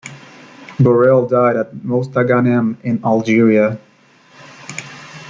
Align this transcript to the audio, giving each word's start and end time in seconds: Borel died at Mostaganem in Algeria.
Borel 0.79 1.27
died 1.27 1.57
at 1.57 1.73
Mostaganem 1.75 2.75
in 2.83 3.05
Algeria. 3.05 3.79